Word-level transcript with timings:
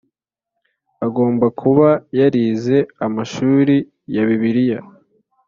Agomba 1.05 1.45
kuba 1.59 1.89
yarize 2.19 2.77
amashurii 3.05 3.87
ya 4.15 4.23
Bibiliya 4.27 4.79